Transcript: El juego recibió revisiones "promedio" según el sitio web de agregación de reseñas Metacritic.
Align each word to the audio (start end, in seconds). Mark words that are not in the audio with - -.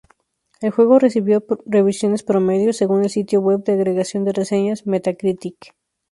El 0.61 0.71
juego 0.71 0.97
recibió 0.97 1.45
revisiones 1.67 2.23
"promedio" 2.23 2.73
según 2.73 3.03
el 3.03 3.11
sitio 3.11 3.39
web 3.39 3.63
de 3.63 3.73
agregación 3.73 4.25
de 4.25 4.33
reseñas 4.33 4.87
Metacritic. 4.87 5.75